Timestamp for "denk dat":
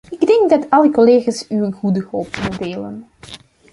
0.27-0.69